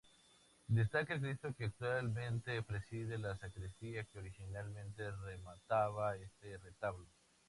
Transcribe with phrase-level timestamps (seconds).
[0.67, 7.05] Destaca el Cristo que actualmente preside la sacristía, que originalmente remataba este retablo.